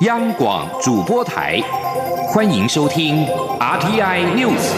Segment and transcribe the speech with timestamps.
[0.00, 1.60] 央广主播台，
[2.26, 3.24] 欢迎收听
[3.60, 4.72] RTI News。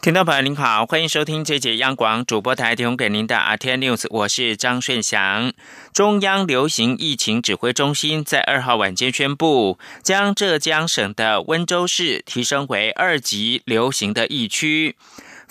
[0.00, 5.52] 听众朋友您好，欢迎收听这节央广主播台提供给您的 RTI News，我是张顺祥。
[5.92, 14.94] 中央流行疫情指挥中心在二号晚间宣布，将浙江省的温州市提升为二级流行的疫区。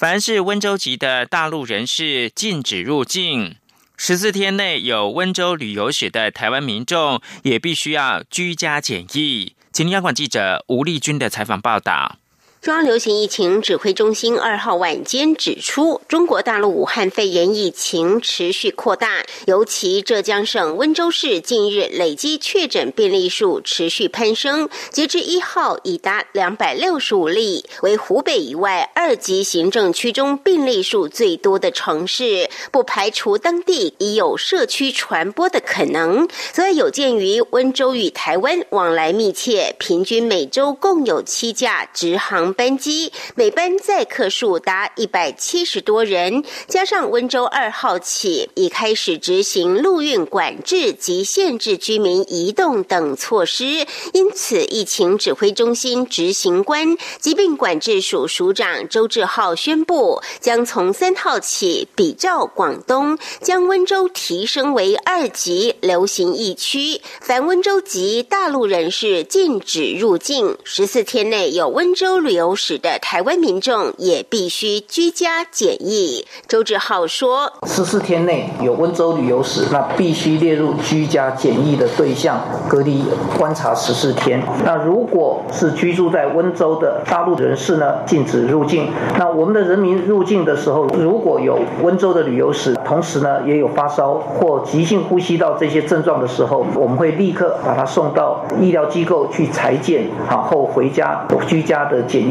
[0.01, 3.57] 凡是温州籍的大陆人士禁止入境，
[3.95, 9.55] 十四天内有温州旅游史的台湾民众也必须要居家检疫。
[9.71, 12.17] 请央广记者吴丽君的采访报道。
[12.61, 36.27] 中央流行疫情指挥中心二号晚间指出，中国大陆武汉肺炎疫情持续扩大，尤其浙江省温州市近日累计确诊病例数持续攀升，截至一号已达两百六十五例，为湖北以外二级行政区中病例数最多的城市，不排除当地已有社区传播的可能。
[36.51, 42.50] 则，有鉴于温州与台湾往来密切，平均每周共有七架直航。
[42.53, 72.40] 班机每班载客数达一百七十多人，加上温州二号起已开始执行陆运管制及限制居民移动等措施，因此疫情指挥中心执行官、疾病管制署署长周志浩宣布，将从三号起比照广东，将温州提升为二级流行疫区，凡温州籍大陆人士禁止入境，十四天内有温州旅游。
[72.41, 76.25] 有史的台湾民众也必须居家检疫。
[76.47, 83.03] 周志浩说：“十四天内有温州旅游史，那必须列入居家检疫的对象，隔离
[83.37, 84.41] 观察十四天。
[84.65, 88.89] 那如果是居住在温州的大陆人士呢，禁止入境。
[89.19, 102.23] 那我们的人民入境的时候，如果有温州的旅游史，同时呢也有发烧或急性呼吸道这些症状的时候，我们会立刻把他送到医疗机构去裁剪，然后回家居家的检。”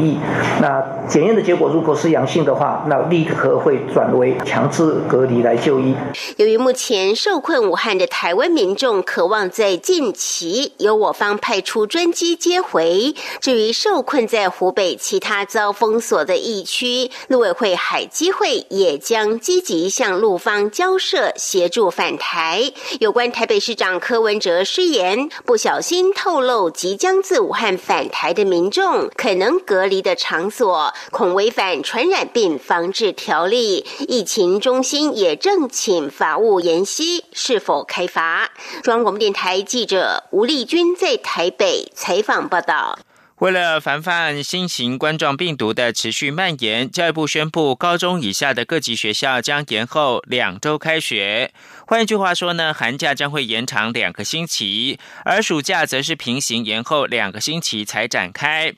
[0.59, 5.95] 那检验的结果如果是阳性的话，那立刻会转为强制隔离来就医。
[6.37, 22.71] 由于目前受困武汉的台湾民众渴望在近期由我方派出专机接回，至于受困在湖北其他遭封锁的疫区，陆委会海基会也将积极向陆方交涉协助返台。
[22.99, 29.90] 有关台北市长柯文哲失言，不小心透露即将自武汉返台的民众可能隔。
[29.91, 38.49] 离的场所恐违反传染病防治条例，疫情中心也正请法务研析是否开罚。
[38.81, 42.97] 中央广播电台记者吴丽君在台北采访报道。
[43.39, 51.51] 为了防范新型冠状病毒的持续蔓延，教育部宣布，高中以下的各级学校将延后两周开学。
[51.87, 58.75] 换句话说呢，寒假将会延长两个星期，而暑假则是平行延后两个星期才展开。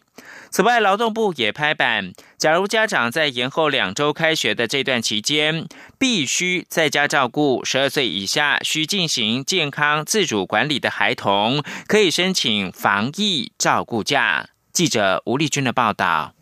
[0.54, 14.50] 此外，劳动部也拍板，假如家长在延后两周开学的这段期间，必须在家照顾十二岁以下需进行健康自主管理的孩童，可以申请防疫照顾假。
[14.72, 16.36] 记者吴丽君的报道。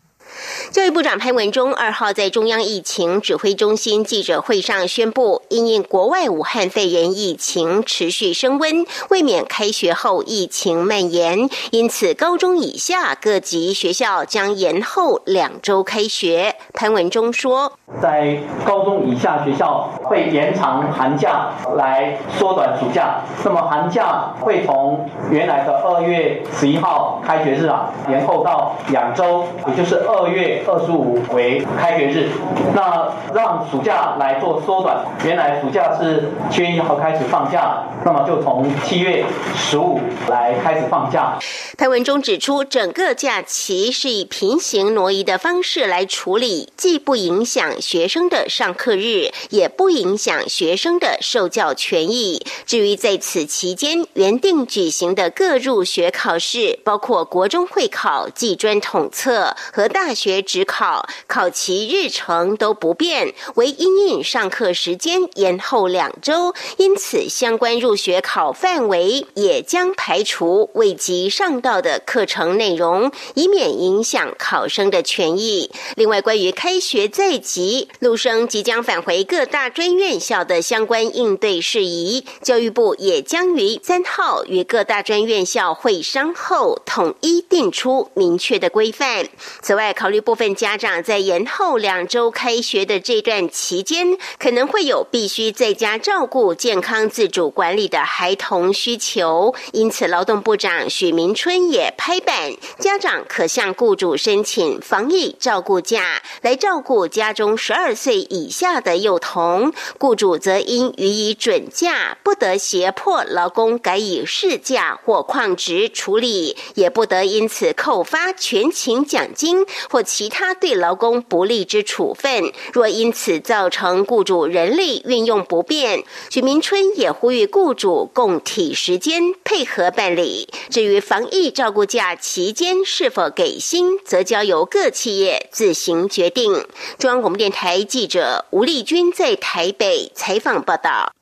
[0.70, 16.56] 教育部长潘文忠二号在中央疫情指挥中心记者会上宣布，因应国外武汉肺炎疫情持续升温，未免开学后疫情蔓延，因此高中以下各级学校将延后两周开学。
[16.72, 30.21] 潘文忠说，在高中以下学校会延长寒假来缩短暑假，那么寒假会从原来的二月十一号开学日啊，延后到两周，也就是二。
[30.22, 32.30] 二月二十五为开学日，
[32.72, 35.04] 那让暑假来做缩短。
[35.24, 39.24] 原来暑假是七月一号开始放假，那么就从七月
[39.56, 41.36] 十五来开始放假。
[41.76, 52.40] 潘文中指出，整个假期是以平行挪移的方式来处理，既不影响学生的上课日，也不影响学生的受教权益。
[52.64, 75.70] 至于在此期间原定举行的各入学考试，包括国中会考、技专统测和大大学只考考期日程都不变，为因应上课时间延后两周，因此相关入学考范围也将排除未及上到的课程内容，以免影响考生的权益。
[75.96, 89.26] 另外，关于开学在即，陆生即将返回各大专院校的相关应对事宜，教育部也将于三号与各大专院校会商后，统一定出明确的规范。
[89.62, 119.64] 此外，考虑部分家长在延后两周开学的这段期间，可能会有必须在家照顾、健康自主管理的孩童需求，因此劳动部长许明春也拍板，家长可向雇主申请防疫照顾假，来照顾家中十二岁以下的幼童，雇主则应予以准假，不得胁迫劳工改以事假或旷职处理，也不得因此扣发全勤奖金。
[119.90, 130.48] 或其他对劳工不利之处分，若因此造成雇主人力运用不便，许明春也呼吁雇主共体时间配合办理。
[130.70, 136.64] 至于防疫照顾假期间是否给薪，则交由各企业自行决定。
[136.98, 141.12] 中央广播电台记者吴丽君在台北采访报道。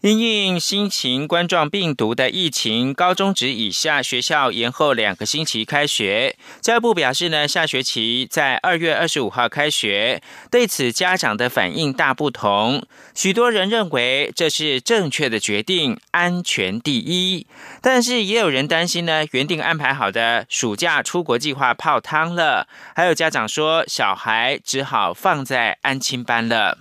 [0.00, 6.36] 因应新型冠状病毒的疫情，高中职以下学校延后两个星期开学。
[6.62, 10.22] 教育部表示呢，下学期在二月二十五号开学。
[10.50, 12.82] 对此，家长的反应大不同。
[13.14, 17.46] 许多人认为这是正确的决定，安全第一。
[17.82, 22.66] 但是也有人担心呢，原定安排好的暑假出国计划泡汤了。
[22.94, 26.78] 还有家长说，小孩只好放在安亲班了。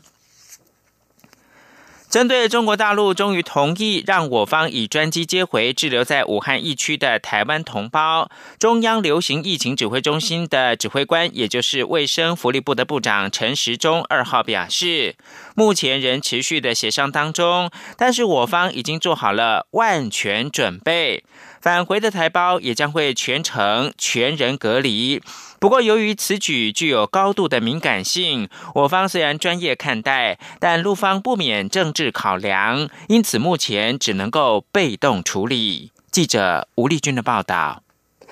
[2.09, 15.15] 针对中国大陆终于同意让我方以专机接回滞留在武汉疫区的台湾同胞，中央流行疫情指挥中心的指挥官，也就是卫生福利部的部长陈时中二号表示，
[15.53, 21.23] 目前仍持续的协商当中，但是我方已经做好了万全准备。
[21.61, 25.21] 返回的台胞也将会全程全人隔离。
[25.59, 35.91] 不过，由于此举具有高度的敏感性，我方虽然专业看待，但陆方不免政治考量，因此目前只能够被动处理。
[36.09, 37.83] 记者吴丽君的报道。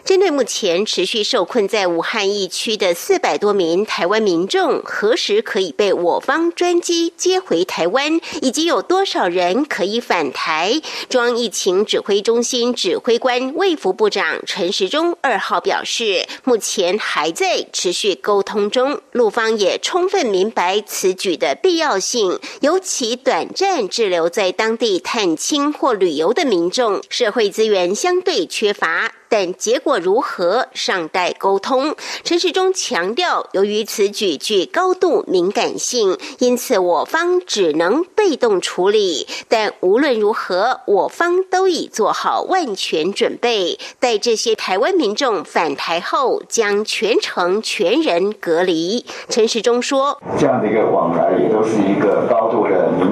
[0.07, 10.81] 针对目前持续受困在武汉疫区的四百多名台湾民众，何时可以被我方专机接回台湾，以及有多少人可以返台？
[11.09, 29.11] 中央疫情指挥中心指挥官卫福部长陈时中二号表示，目前还在持续沟通中，陆方也充分明白此举的必要性，尤其短暂滞留在当地探亲或旅游的民众，社会资源相对缺乏。
[29.29, 31.95] 但结果如何尚待沟通。
[32.23, 39.27] 陈时中强调，由于此举具高度敏感性，因此我方只能被动处理。
[39.47, 43.79] 但无论如何，我方都已做好万全准备。
[43.99, 49.05] 待这些台湾民众返台后，将全程全人隔离。
[49.29, 52.46] 陈时中说：“这样的一个往来也都是一个高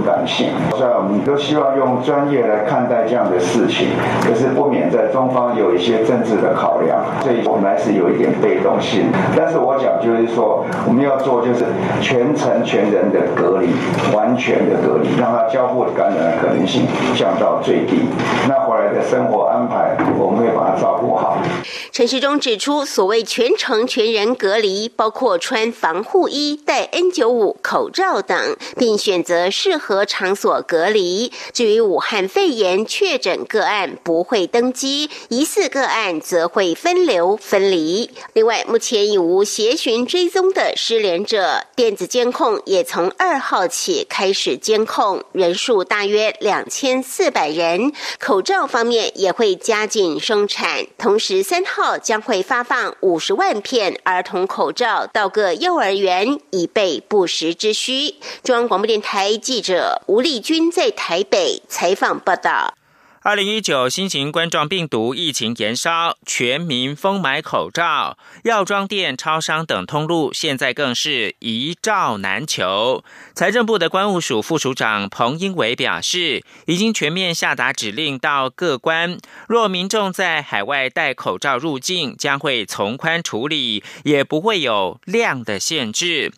[0.06, 3.88] 感性，所以我们都希望用专业来看待这样的事情，
[4.22, 9.12] 可是不免在中方有一些。”政治的考量，所以我们还是有一点被动性。
[9.36, 11.66] 但是我讲就是说，我们要做就是
[12.02, 13.70] 全程全人的隔离，
[14.14, 16.86] 完全的隔离，让他交互感染的可能性
[17.16, 18.02] 降到最低。
[18.48, 21.38] 那回来的生活安排，我们会把它照顾好。
[21.92, 28.38] 陈时中指出，所谓全程全人隔离，包括穿防护衣、戴 N 九五口罩等，
[28.78, 31.32] 并选择适合和场所隔离。
[31.54, 35.86] 至于武汉肺炎确诊个案，不会登机，疑似个。
[35.86, 38.10] 案则会分流分离。
[38.34, 47.94] 另外，目前已无协寻追踪的失联者，电子监控也从二号起开始监控，人数大约两千四百人。
[48.20, 58.16] 口罩方面也会加紧生产，同时三号将会发放五十万片儿童口罩到各幼儿园，以备不时之需。
[58.44, 62.76] 中央广播电台记者吴丽君在台北采访报道。
[63.22, 73.04] 二零一九新型冠状病毒疫情延烧，全民疯买口罩，药妆店、超商等通路现在更是一罩难求。
[73.34, 86.32] 财政部的关务署副署长彭英伟表示，已经全面下达指令到各关，若民众在海外戴口罩入境，将会从宽处理，也不会有量的限制。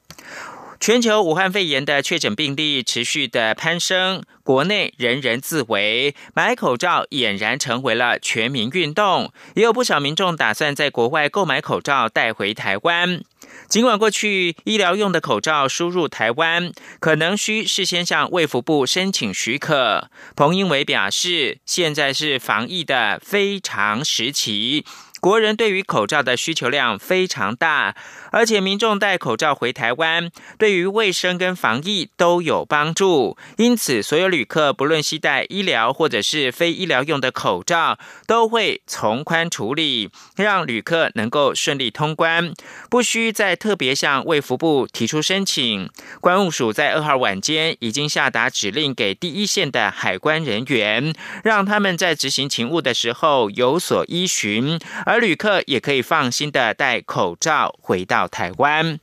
[0.79, 9.31] 全球武汉肺炎的确诊病例持续的攀升，国内人人自危，买口罩俨然成为了全民运动。
[9.55, 13.21] 也有不少民众打算在国外购买口罩带回台湾。
[13.67, 24.85] 尽管过去医疗用的口罩输入台湾可能需事先向卫福部申请许可，彭英伟表示，现在是防疫的非常时期，
[25.19, 27.95] 国人对于口罩的需求量非常大。
[28.31, 33.37] 而且民众戴口罩回台湾，对于卫生跟防疫都有帮助。
[33.57, 42.53] 因此，所有旅客不论携带医疗或者是非医疗用的口罩，都会从宽处理，让旅客能够顺利通关，
[42.89, 45.89] 不需再特别向卫福部提出申请。
[46.21, 58.99] 关务署在二号晚间已经下达指令给第一线的海关人员，让他们在执行勤务的时候有所依循，而旅客也可以放心的戴口罩回到到台湾。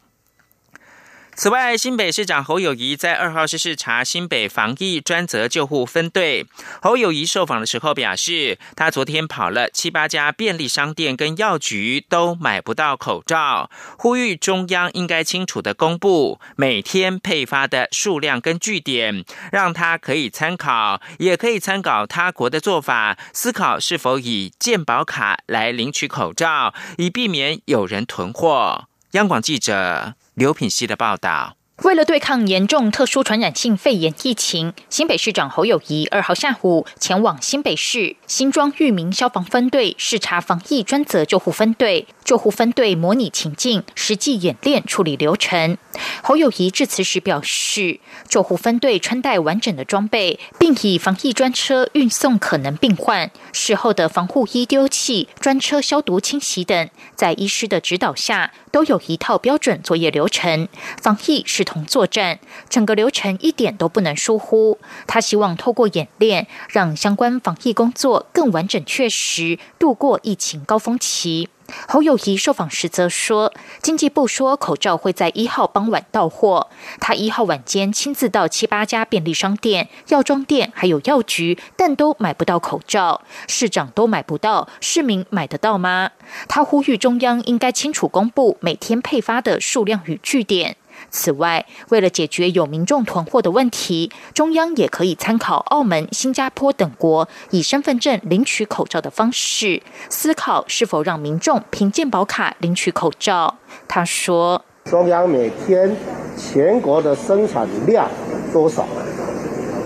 [1.37, 6.47] 此外，新北市长侯友谊在二号是视察新北防疫专责救护分队。
[6.81, 13.69] 侯友谊受访的时候表示，他昨天跑了七八家便利商店跟药局，都买不到口罩，
[13.99, 28.87] 呼吁中央应该清楚的公布每天配发的数量跟据点，让他可以参考，也可以参考他国的做法，思考是否以健保卡来领取口罩，以避免有人囤货。
[29.15, 30.15] 央广记者。
[30.35, 31.57] 刘品希的报道。
[31.83, 45.77] 为了对抗严重特殊传染性肺炎疫情，新北市长侯友谊二号下午前往新北市新庄裕民消防分队视察防疫专责救护分队，救护分队模拟情境，实际演练处理流程。
[46.23, 60.67] 侯友谊致辞时表示，救护分队穿戴完整的装备，并以防疫专车运送可能病患，事后的防护衣丢弃、专车消毒清洗等，在医师的指导下，都有一套标准作业流程。
[61.01, 61.63] 防疫是。
[61.65, 62.39] 同作战，
[62.69, 64.79] 整个流程一点都不能疏忽。
[65.07, 71.49] 他希望透过演练，让相关防疫工作更完整确实，度过疫情高峰期。
[71.89, 76.69] 侯友谊受访时则说，经济部说口罩会在一号傍晚到货，
[77.01, 83.23] 他一号晚间亲自到七八家便利商店、药妆店还有药局，但都买不到口罩。
[83.49, 86.11] 市长都买不到，市民买得到吗？
[86.49, 90.77] 他呼吁中央应该清楚公布每天配发的数量与据点。
[91.17, 99.81] 此外，为了解决有民众囤货的问题，中央也可以参考澳门、新加坡等国以身份证领取口罩的方式，
[100.11, 103.59] 思考是否让民众凭健保卡领取口罩。
[103.87, 105.97] 他说：“中央每天
[106.37, 108.09] 全国的生产量
[108.53, 108.85] 多少，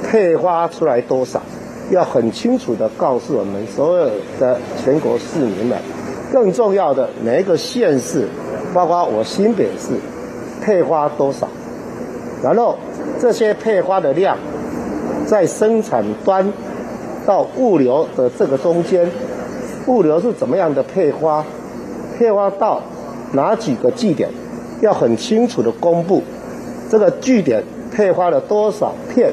[0.02, 1.42] 配发出来多少，
[1.90, 5.78] 要很清楚的告诉我们所有的全国市民们。
[6.32, 8.26] 更重要的，每一个县市，
[8.72, 10.00] 包括我新北市。”
[10.60, 11.48] 配花多少？
[12.42, 12.76] 然后
[13.20, 14.36] 这些配花的量，
[15.26, 16.52] 在生产端
[17.26, 19.10] 到物流的这个中间，
[19.86, 21.44] 物流是怎么样的配花？
[22.16, 22.80] 配花到
[23.32, 24.30] 哪几个据点？
[24.80, 26.22] 要很清楚的公布
[26.88, 29.32] 这个据点配花了多少片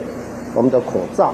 [0.56, 1.32] 我们的口罩。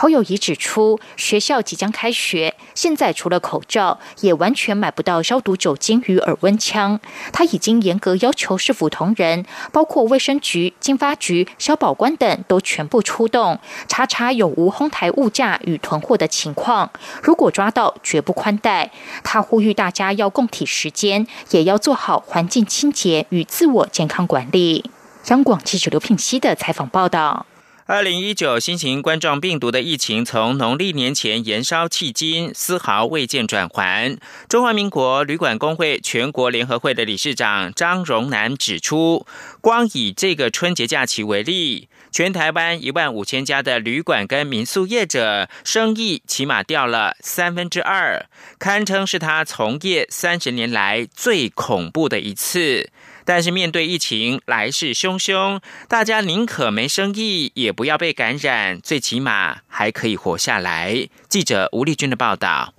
[0.00, 7.00] 侯友谊指出，学校即将开学，现在除了口罩，也完全买不到消毒酒精与耳温枪。
[7.32, 16.88] 他已经严格要求市府同仁，包括卫生局、经发局、消保官等，都全部出动，查查有无哄抬物价与囤货的情况。
[17.20, 18.92] 如果抓到，绝不宽待。
[19.24, 24.88] 他呼吁大家要共体时间，也要做好环境清洁与自我健康管理。
[25.30, 27.47] 央广记者刘聘熙的采访报道。
[27.90, 34.18] 二零一九新型冠状病毒的疫情从农历年前延烧迄今，丝毫未见转缓。
[34.46, 39.24] 中华民国旅馆工会全国联合会的理事长张荣南指出，
[39.62, 48.26] 光以这个春节假期为例，全台湾一万五千家的旅馆跟民宿业者生意起码掉了三分之二，
[48.58, 52.90] 堪称是他从业三十年来最恐怖的一次。
[53.28, 61.06] 但是面对疫情来势汹汹，大家宁可没生意，也不要被感染，最起码还可以活下来。
[61.28, 62.72] 记者吴丽君的报道。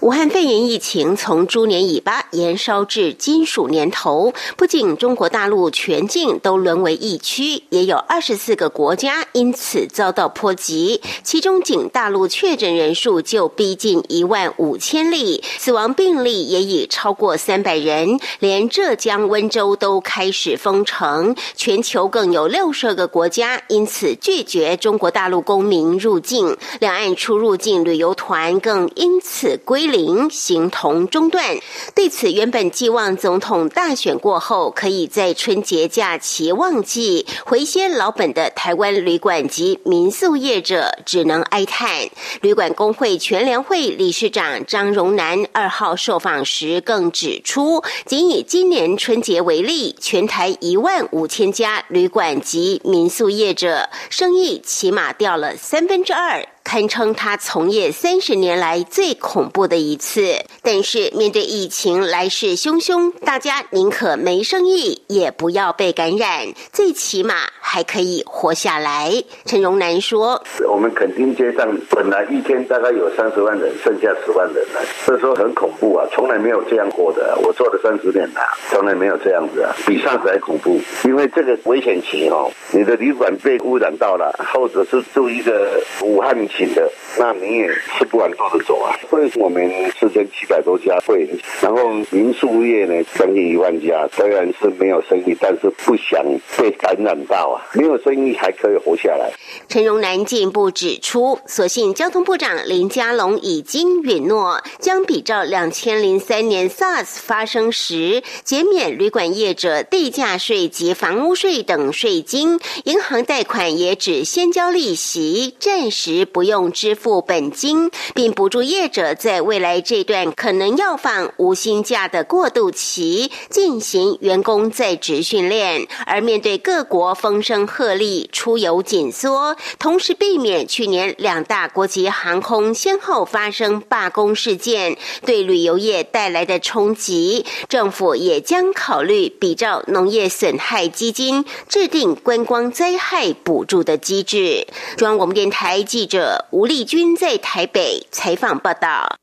[0.00, 11.00] 武汉肺炎疫情从猪年尾巴延烧至金属年头，不仅中国大陆全境都沦为疫区，也有二十四个国家因此遭到波及。
[11.22, 18.18] 其中，仅大陆确诊人数就逼近一万五千例，死亡病例也已超过三百人。
[18.40, 29.59] 连浙江温州都开始封城，全球更有六十个国家因此拒绝中国大陆公民入境，两岸出入境旅游团更因此。
[29.64, 31.56] 归零，形同中断。
[31.94, 42.08] 对此，原本寄望总统大选过后可以在春节假期旺季回先老本的台湾旅馆及民宿业者，只能哀叹。
[42.40, 56.46] 旅馆工会全联会理事长张荣南二号受访时更指出，仅以今年春节为例，全台一万五千家旅馆及民宿业者生意起码掉了三分之二。
[56.70, 60.36] 堪称他从业三十年来最恐怖的一次。
[60.62, 69.10] 但是面对疫情来势汹汹，大家宁可没生意，也不要被感染，最起码还可以活下来。
[69.46, 77.36] 陈荣南说：“我们垦丁街上本来一天大概有三十万人，剩下十万人了，所以说很恐怖啊，从来没有这样过的。
[77.42, 80.80] 我做了三十年了，从来没有这样子啊，比上次还恐怖。
[81.02, 88.94] 因为这个危险期哦，你的旅馆被污染到了，或者是住一个武汉的，那你也吃不完兜着走啊。
[89.08, 91.28] 所以我们四千七百多家会，
[91.60, 96.24] 然后民宿业呢将近一万家，虽然是没有生意，但是不想
[96.56, 99.30] 被感染到啊，没有生意还可以活下来。”
[99.68, 125.86] 陈荣南进一步指出，所幸交通部长林佳龙已经允诺，将比照两千零三年 SARS 发生时减免旅馆业者地价税及房屋税等税金，银行贷款也只先交利息，暂时不不用支付本金，并补助业者在未来这段可能要放无薪假的过渡期进行员工在职训练。
[126.06, 129.54] 而面对各国风声鹤唳，出游紧缩。
[129.78, 144.66] 同时避免去年两大国际航空先后发生罢工事件对旅游业带来的冲击，政府也将考虑比照农业损害基金制定观光灾害补助的机制。
[144.96, 149.16] 中央广播电台记者吴丽君在台北采访报道。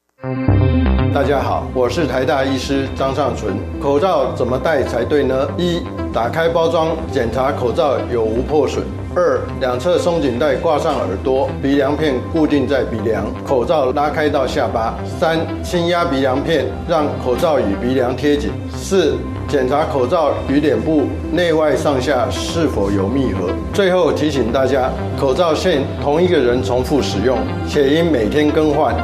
[1.17, 3.55] 大家好，我是台大医师张尚存。
[3.81, 5.47] 口罩怎么戴才对呢？
[5.57, 5.81] 一、
[6.13, 8.83] 打开包装，检查口罩有无破损。
[9.15, 14.93] 二、两侧松紧带挂上耳朵，鼻梁片固定在鼻梁，口罩拉开到下巴。
[15.19, 18.51] 三、轻压鼻梁片，让口罩与鼻梁贴紧。
[18.75, 19.15] 四、
[19.47, 23.49] 检查口罩与脸部内外上下是否有密合。
[23.73, 28.95] 最后提醒大家，口罩限同一个人重复使用，且应每天更换。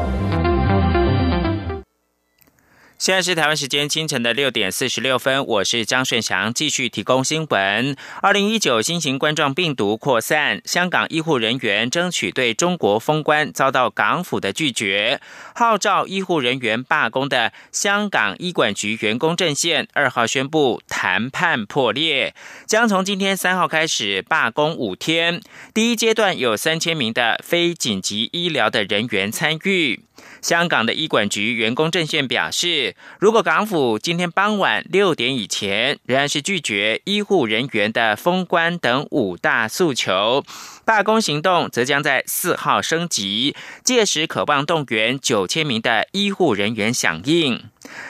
[3.03, 7.98] 现在是台湾时间清晨的六点四十六分，我是张顺祥，继续提供新闻。
[8.22, 15.19] 二零一九新型冠状病毒扩散，香港医护人员争取对中国封关，遭到港府的拒绝。
[15.53, 22.33] 号召医护人员罢工的香港医管局员工阵线二号宣布谈判破裂，
[22.65, 25.41] 将从今天三号开始罢工五天。
[25.74, 30.00] 第一阶段有三千名的非紧急医疗的人员参与。
[30.44, 40.44] 香港的医管局员工阵线表示，如果港府今天傍晚六点以前仍然是拒绝医护人员的封关等五大诉求，
[40.84, 47.64] 罢工行动则将在四号升级，届时渴望动员九千名的医护人员响应。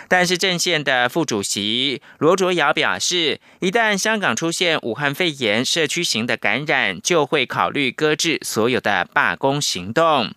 [0.07, 10.33] 但是阵线的副主席罗卓瑶表示，一旦香港出现武汉肺炎社区型的感染，就会考虑搁置所有的罢工行动。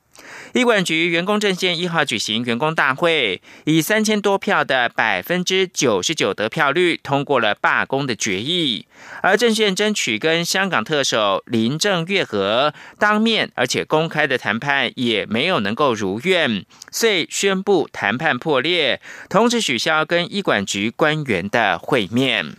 [0.56, 8.86] 医管局员工阵线一号举行员工大会，以三千多票的百分之九十九得票率通过了罢工的决议。
[9.20, 22.56] 而阵线争取跟香港特首林郑月娥当面而且公开的谈判，也没有能够如愿，遂宣布谈判破裂，同时取消跟医管局官员的会面。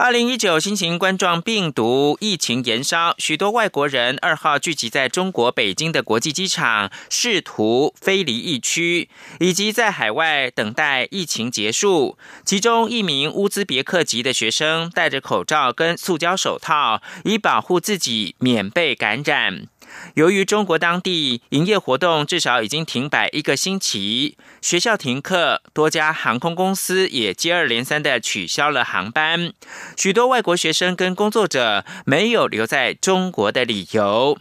[0.00, 9.08] 二零一九新型冠状病毒疫情延烧，许多外国人二号聚集在中国北京的国际机场，试图飞离疫区，
[9.40, 12.16] 以及在海外等待疫情结束。
[12.44, 19.66] 其中一名乌兹别克籍的学生戴着口罩跟塑胶手套，以保护自己免被感染。
[20.14, 29.52] 由于中国当地营业活动至少已经停摆一个星期，学校停课，多家航空公司也接二连三的取消了航班，
[29.96, 34.38] 许多外国学生跟工作者没有留在中国的理由。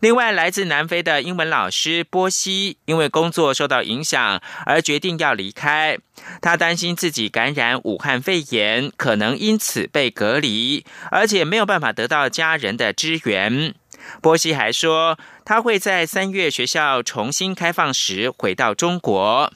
[0.00, 5.98] 另外，来自南非的英文老师波西因为工作受到影响而决定要离开，
[6.40, 13.74] 他担心自己感染武汉肺炎，可能因此被隔离，而且没有办法得到家人的支援。
[14.20, 19.52] 波西还说，他会在三月学校重新开放时回到中国。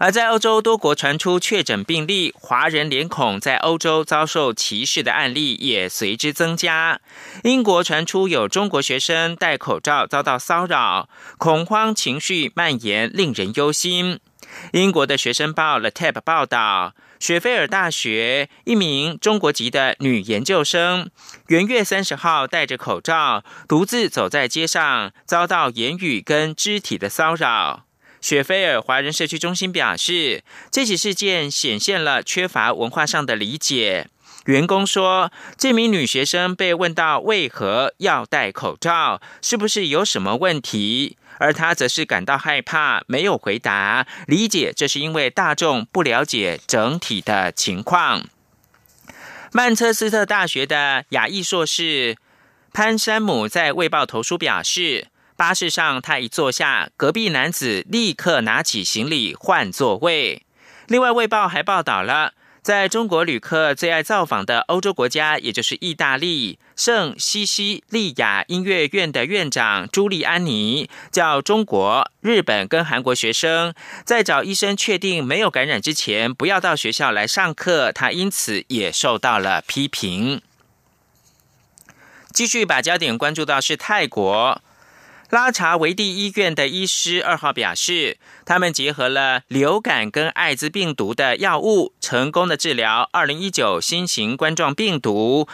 [0.00, 7.00] 而在欧洲多国传出确诊病例，华人脸孔在欧洲遭受歧视的案例也随之增加。
[7.44, 14.18] 英国传出有中国学生戴口罩遭到骚扰，恐慌情绪蔓延，令人忧心。
[14.72, 16.94] 英国的学生报《The Tab》报道。
[17.24, 21.08] 雪菲尔大学一名中国籍的女研究生，
[21.46, 27.86] 元月三十号戴着口罩，独自走在街上，遭到言语跟肢体的骚扰。
[28.20, 34.08] 雪菲尔华人社区中心表示，这起事件显现了缺乏文化上的理解。
[34.44, 44.06] 员工说，这名女学生被问到为何要戴口罩，是不是有什么问题，而他则是感到害怕，没有回答。
[44.26, 48.24] 理解这是因为大众不了解整体的情况。
[49.52, 52.16] 曼彻斯特大学的亚裔硕士
[52.72, 60.42] 潘山姆在《卫报》投书表示，巴士上他一坐下，隔壁男子立刻拿起行李换座位。
[60.88, 62.34] 另外，《卫报》还报道了。
[62.64, 73.74] 在中国旅客最爱造访的欧洲国家，也就是意大利，圣西西利亚音乐院的院长朱利安尼叫中国、日本跟韩国学生
[74.06, 77.92] 在找医生确定没有感染之前，不要到学校来上课。
[77.92, 80.40] 他因此也受到了批评。
[82.32, 84.62] 继续把焦点关注到是泰国。
[85.34, 95.48] 拉查维蒂医院的医师二号表示，他们结合了流感跟艾滋病毒的药物，成功的治疗二零一九新型冠状病毒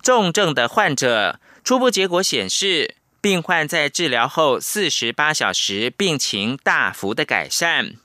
[0.00, 1.38] 重症的患者。
[1.62, 7.96] 初步结果显示，病患在治疗后四十八小时病情大幅的改善。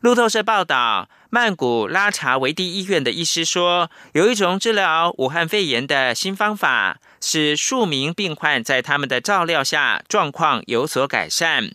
[0.00, 1.10] 路透社报道。
[1.34, 11.70] 曼谷拉查维蒂医院的医师说，有一种治疗武汉肺炎的新方法，使数名病患在他们的照料下状况有所改善。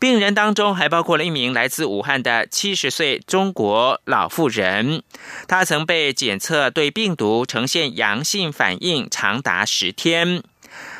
[0.00, 5.02] 病人当中还包括了一名来自武汉的七十岁中国老妇人，
[5.46, 10.42] 她曾被检测对病毒呈现阳性反应长达十天。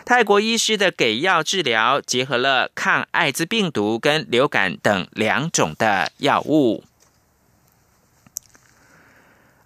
[0.05, 6.85] 泰国医师的给药治疗结合了抗艾滋病毒跟流感等两种的药物。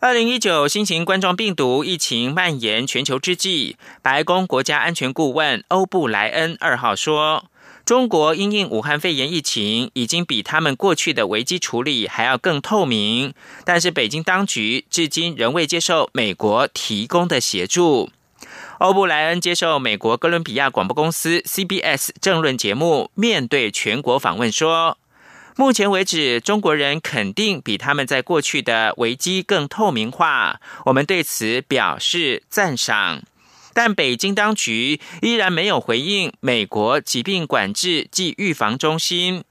[0.05, 7.47] 二零一九新型冠状病毒疫情蔓延全球之际，白宫国家安全顾问欧布莱恩二号说，
[7.87, 13.33] 中国因应武汉肺炎疫情，已经比他们过去的危机处理还要更透明。
[13.65, 18.11] 但是，北京当局至今仍未接受美国提供的协助。
[18.81, 24.99] 欧布莱恩接受美国哥伦比亚广播公司 CBS 政论节目，面对全国访问说。
[25.57, 33.23] 目前为止，中国人肯定比他们在过去的危机更透明化，我们对此表示赞赏。
[33.73, 39.45] 但北京当局依然没有回应美国疾病管制及预防中心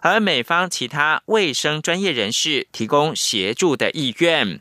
[0.00, 4.60] 和美方其他卫生专业人士提供协助的意愿。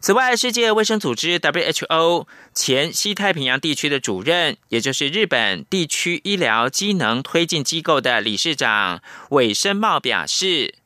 [0.00, 10.76] 此外，世界卫生组织 （WHO） 前西太平洋地区的主任，也就是日本地区医疗机能推进机构的理事长尾生茂表示，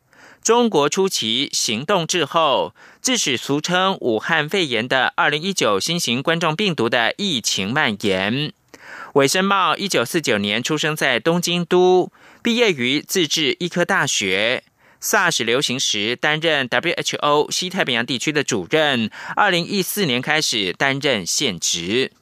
[0.42, 8.55] 中国初期行动滞后，致使俗称武汉肺炎的2019新型冠状病毒的疫情蔓延。
[9.14, 12.11] 尾生茂1949年出生在东京都，
[12.42, 14.64] 毕业于自治医科大学。
[15.02, 22.12] SARS 流行时担任 WHO 西太平洋地区的主任，二零一四年开始担任现职。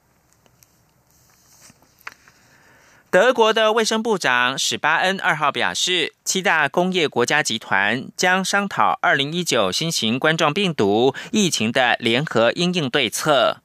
[3.10, 13.58] 德国的卫生部长史巴恩二号表示，七大工业国家集团将商讨二零一九新型冠状病毒疫情的联合应应对策。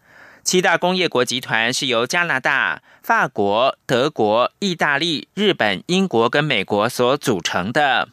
[0.43, 8.09] 七大工业国集团是由加拿大、法国、德国、意大利、日本、英国跟美国所组成的。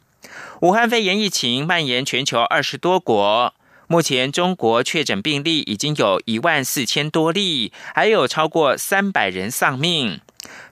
[0.63, 3.53] 武汉肺炎疫情蔓延全球二十多国，
[3.89, 10.21] 目前中国确诊病例已经有一万四千多例，还有超过三百人丧命。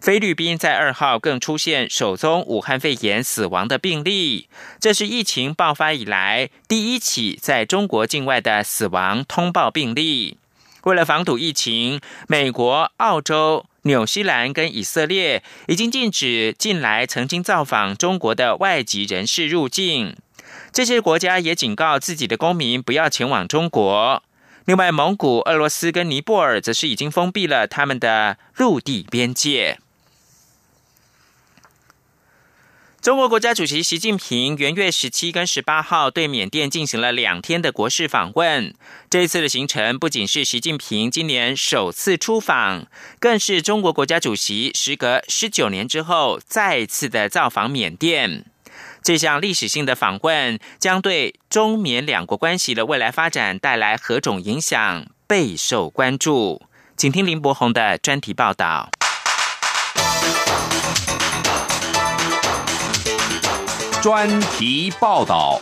[0.00, 4.48] 菲律宾在二号更出现首宗武汉肺炎死亡的病例，
[4.79, 10.38] 这是疫情爆发以来第一起在中国境外的死亡通报病例。
[10.85, 13.66] 为了防堵疫情，美国、澳洲。
[13.82, 20.16] 纽西兰跟以色列已经禁止近来曾经造访中国的外籍人士入境，
[20.72, 24.22] 这些国家也警告自己的公民不要前往中国。
[24.66, 29.78] 另外，蒙古、俄罗斯跟尼泊尔则是已经封闭了他们的陆地边界。
[33.02, 38.74] 中国国家主席习近平元月十七跟十八号对缅甸进行了两天的国事访问。
[39.08, 42.84] 这一次的行程不仅是习近平今年首次出访，
[43.18, 48.44] 更是中国国家主席时隔十九年之后再次的造访缅甸。
[49.02, 56.60] 这项历史性的访问将对中缅两国关系的未来发展带来何种影响，备受关注。
[56.98, 58.90] 请听林伯宏的专题报道。
[64.02, 65.60] 专题报道。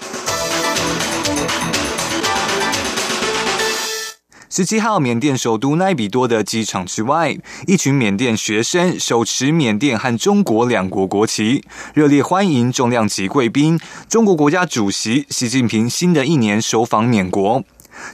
[4.48, 17.64] 十七号，缅甸首都奈比多的机场之外，一群缅甸学生手持缅甸和中国两国国旗，热烈欢迎重量级贵宾——中国国家主席习近平新的一年首访缅国。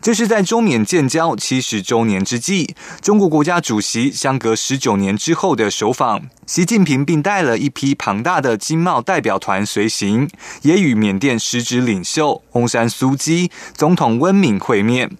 [0.00, 6.22] 这是在中缅建交七十周年之际，中国国家主席相隔十九年之后的首访。
[6.46, 10.28] 习近平并带了一批庞大的经贸代表团随行，
[10.62, 15.10] 也与缅甸实职领袖翁山苏基、总统温敏会面。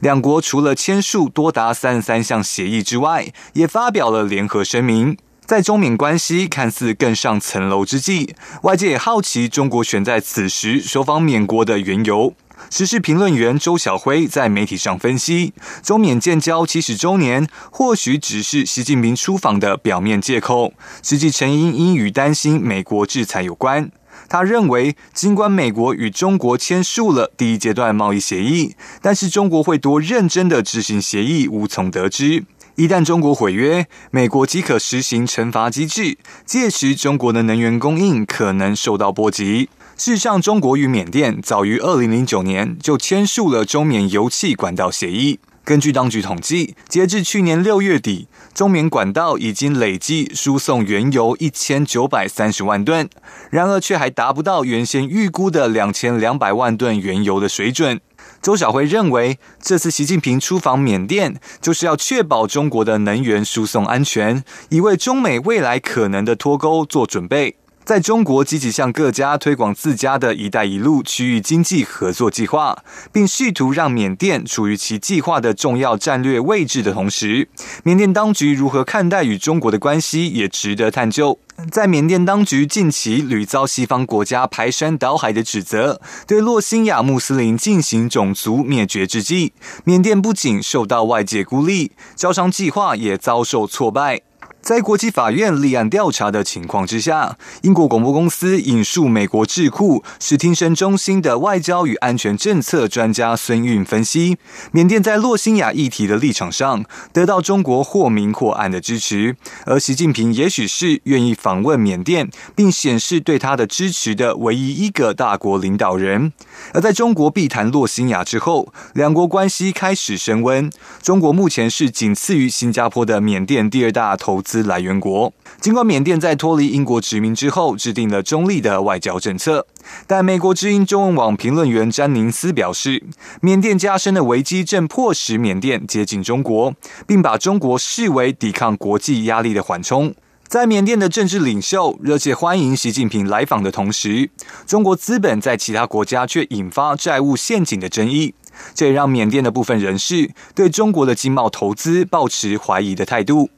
[0.00, 5.16] 两国除了签署多达三十三项协议之外，也发表了联合声明。
[5.44, 12.32] 在中缅关系看似更上层楼之际，外界也好奇中国选在此时首访缅国的缘由。
[12.68, 23.90] 时事评论员周晓辉在媒体上分析，中缅建交七十周年或许只是习近平出访的表面借口，实际成因应与担心美国制裁有关。
[24.28, 32.44] 他认为，尽管美国与中国签署了第一阶段贸易协议，但是中国会多认真的执行协议，无从得知。
[32.80, 36.16] 一旦中国毁约，美国即可实行惩罚机制，
[36.46, 39.68] 届时中国的能源供应可能受到波及。
[39.98, 45.40] 事实上，中国与缅甸早于二零零九年就签署了中缅油气管道协议。
[45.62, 53.06] 根据当局统计，截至去年六月底，中缅管道已经累计输送原油一千九百三十万吨，
[53.50, 58.00] 然而却还达不到原先预估的两千两百万吨原油的水准。
[58.42, 67.56] 周晓辉认为，这次习近平出访缅甸，就是要确保中国的能源输送安全，以为中美未来可能的脱钩做准备。
[67.90, 77.48] 在中国积极向各家推广自家的一带一路区域经济合作计划，并试图让缅甸处于其计划的重要战略位置的同时，
[77.82, 81.40] 缅甸当局如何看待与中国的关系也值得探究。
[81.72, 94.20] 在缅甸当局近期屡遭西方国家排山倒海的指责，对洛辛亚穆斯林进行种族灭绝之际，缅甸不仅受到外界孤立，招商计划也遭受挫败。
[94.62, 104.36] 在国际法院立案调查的情况之下，英国广播公司引述美国智库史汀生中心的外交与安全政策专家孙运分析，
[104.70, 116.32] 缅甸在洛辛亚议题的立场上得到中国或明或暗的支持，而习近平也许是愿意访问缅甸并显示对他的支持的唯一一个大国领导人。
[116.74, 120.70] 而在中国避谈洛辛亚之后，两国关系开始升温。
[121.02, 125.32] 中国目前是仅次于新加坡的缅甸第二大投资资来源国。
[125.60, 129.64] 尽管缅甸在脱离英国殖民之后制定了中立的外交政策，
[130.08, 133.04] 但美国之音中文网评论员詹宁斯表示，
[133.40, 136.74] 缅甸加深的危机正迫使缅甸接近中国，
[137.06, 140.12] 并把中国视为抵抗国际压力的缓冲。
[140.48, 144.30] 在缅甸的政治领袖热切欢迎习近平来访的同时，
[144.66, 148.34] 中国资本在其他国家却引发债务陷阱的争议，
[148.74, 153.48] 这也让缅甸的部分人士对中国的经贸投资抱持怀疑的态度。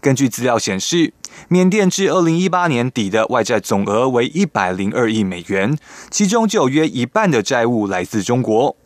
[0.00, 1.12] 根据资料显示，
[1.48, 5.76] 缅甸至二零一八年底的外债总额为一百零二亿美元，
[6.10, 8.76] 其中就有约一半的债务来自中国。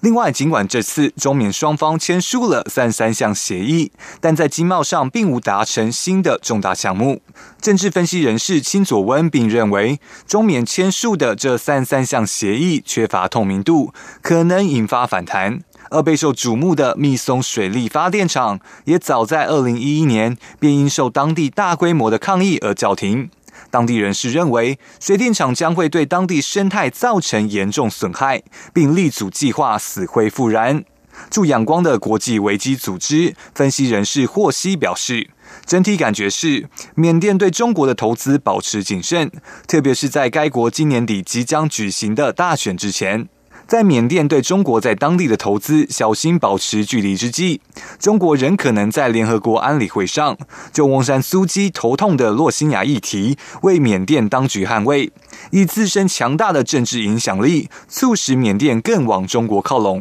[0.00, 3.90] 另外，尽管这次中缅双方签署了三三项协议，
[4.20, 7.22] 但在经贸上并无达成新的重大项目。
[7.60, 13.92] 政治分析人士清佐温并认为，中缅签署的这三三项协议缺乏透明度，
[14.22, 15.60] 可能引发反弹。
[15.90, 23.30] 而备受瞩目的密松水利发电厂，也早在二零一一年便因受当地大规模的抗议而叫停。
[23.70, 30.84] 当地人士认为，水电厂将会对当地生态造成严重损害，并力阻计划死灰复燃。
[31.30, 35.30] 驻仰光的国际危机组织分析人士霍希表示，
[35.64, 39.30] 整体感觉是缅甸对中国的投资保持谨慎，
[39.66, 43.28] 特别是在该国今年底即将举行的大选之前。
[43.66, 47.60] 在缅甸对中国在当地的投资小心保持距离之际，
[47.98, 50.38] 中国仍可能在联合国安理会上
[50.72, 55.10] 就翁山苏基头痛的洛辛亚议题为缅甸当局捍卫，
[55.50, 60.00] 以自身强大的政治影响力促使缅甸更往中国靠拢。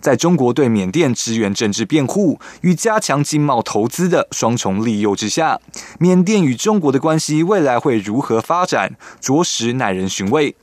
[0.00, 5.60] 在中国对缅甸支援政治辩护与加强经贸投资的双重利诱之下，
[5.98, 10.56] 缅甸与中国的关系未来会如何发展，着实耐人寻味。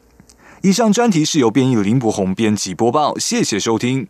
[0.63, 4.08] 以上专题是由编译林博宏编辑播报，谢谢收听。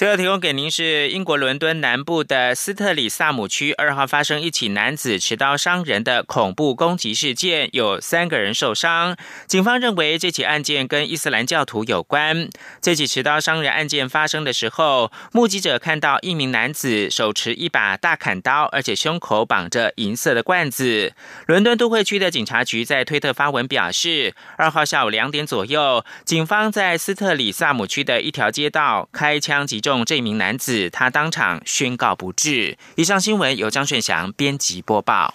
[0.00, 9.14] 最后提供给您是英国伦敦南部的斯特里萨姆区二号发生一起男子持刀伤人的恐怖攻击事件，有三个人受伤。
[9.46, 12.48] 警方认为这起案件跟伊斯兰教徒有关。
[12.80, 21.12] 这起持刀伤人案件发生的时候，目击者看到一名男子手持一把大砍刀，而且胸口绑着银色的罐子。
[21.44, 29.89] 伦敦都会区的警察局在推特发文表示，二号下午两点左右，警方在斯特里萨姆区的一条街道开枪击中。
[30.04, 32.78] 这名男子，他当场宣告不治。
[32.94, 35.34] 以上新闻由张顺祥编辑播报。